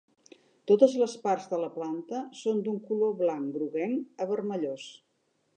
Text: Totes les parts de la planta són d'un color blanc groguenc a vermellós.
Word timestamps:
Totes 0.71 0.95
les 1.01 1.13
parts 1.25 1.45
de 1.51 1.59
la 1.65 1.69
planta 1.75 2.23
són 2.41 2.65
d'un 2.69 2.81
color 2.89 3.15
blanc 3.23 3.55
groguenc 3.59 4.27
a 4.27 4.31
vermellós. 4.33 4.91